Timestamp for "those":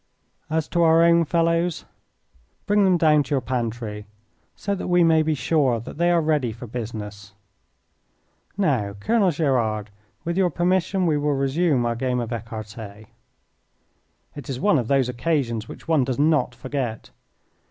14.87-15.07